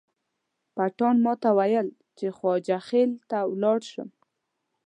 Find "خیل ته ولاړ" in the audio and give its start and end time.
2.87-3.79